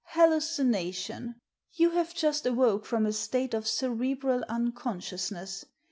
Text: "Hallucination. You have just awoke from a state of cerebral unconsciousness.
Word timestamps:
"Hallucination. 0.15 1.35
You 1.73 1.91
have 1.91 2.15
just 2.15 2.47
awoke 2.47 2.87
from 2.87 3.05
a 3.05 3.13
state 3.13 3.53
of 3.53 3.67
cerebral 3.67 4.43
unconsciousness. 4.49 5.63